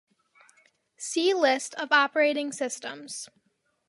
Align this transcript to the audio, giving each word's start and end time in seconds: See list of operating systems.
See 0.97 1.31
list 1.35 1.75
of 1.75 1.91
operating 1.91 2.51
systems. 2.51 3.29